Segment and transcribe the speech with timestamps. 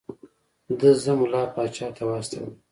[0.79, 2.53] ده زه ملا پاچا ته واستولم.